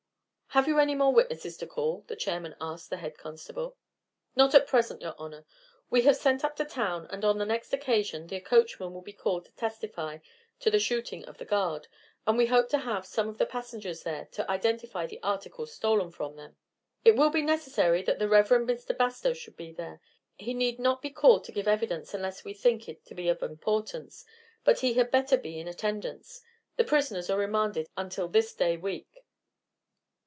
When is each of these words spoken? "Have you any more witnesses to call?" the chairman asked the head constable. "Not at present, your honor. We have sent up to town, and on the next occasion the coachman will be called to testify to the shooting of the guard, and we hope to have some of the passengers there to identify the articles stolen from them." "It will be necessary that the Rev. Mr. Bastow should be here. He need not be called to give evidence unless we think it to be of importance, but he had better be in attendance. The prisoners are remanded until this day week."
"Have 0.53 0.67
you 0.67 0.79
any 0.79 0.95
more 0.95 1.13
witnesses 1.13 1.55
to 1.59 1.65
call?" 1.65 2.01
the 2.07 2.15
chairman 2.17 2.57
asked 2.59 2.89
the 2.89 2.97
head 2.97 3.17
constable. 3.17 3.77
"Not 4.35 4.53
at 4.53 4.67
present, 4.67 5.01
your 5.01 5.15
honor. 5.17 5.45
We 5.89 6.01
have 6.01 6.17
sent 6.17 6.43
up 6.43 6.57
to 6.57 6.65
town, 6.65 7.07
and 7.09 7.23
on 7.23 7.37
the 7.37 7.45
next 7.45 7.71
occasion 7.71 8.27
the 8.27 8.41
coachman 8.41 8.91
will 8.93 9.01
be 9.01 9.13
called 9.13 9.45
to 9.45 9.53
testify 9.55 10.17
to 10.59 10.69
the 10.69 10.77
shooting 10.77 11.23
of 11.23 11.37
the 11.37 11.45
guard, 11.45 11.87
and 12.27 12.37
we 12.37 12.47
hope 12.47 12.67
to 12.71 12.79
have 12.79 13.05
some 13.05 13.29
of 13.29 13.37
the 13.37 13.45
passengers 13.45 14.03
there 14.03 14.25
to 14.33 14.51
identify 14.51 15.05
the 15.05 15.23
articles 15.23 15.71
stolen 15.71 16.11
from 16.11 16.35
them." 16.35 16.57
"It 17.05 17.15
will 17.15 17.29
be 17.29 17.41
necessary 17.43 18.01
that 18.01 18.19
the 18.19 18.27
Rev. 18.27 18.49
Mr. 18.49 18.97
Bastow 18.97 19.31
should 19.31 19.55
be 19.55 19.71
here. 19.71 20.01
He 20.35 20.53
need 20.53 20.79
not 20.79 21.01
be 21.01 21.11
called 21.11 21.45
to 21.45 21.53
give 21.53 21.65
evidence 21.69 22.13
unless 22.13 22.43
we 22.43 22.53
think 22.53 22.89
it 22.89 23.05
to 23.05 23.15
be 23.15 23.29
of 23.29 23.41
importance, 23.41 24.25
but 24.65 24.81
he 24.81 24.95
had 24.95 25.11
better 25.11 25.37
be 25.37 25.59
in 25.59 25.69
attendance. 25.69 26.41
The 26.75 26.83
prisoners 26.83 27.29
are 27.29 27.37
remanded 27.39 27.87
until 27.95 28.27
this 28.27 28.53
day 28.53 28.75
week." 28.75 29.07